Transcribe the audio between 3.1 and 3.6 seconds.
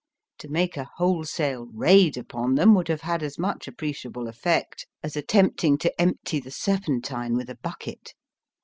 as